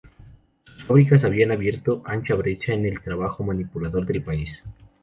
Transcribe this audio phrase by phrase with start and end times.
[0.65, 4.63] Sus fábricas habían abierto ancha brecha en el trabajo manipulador del país.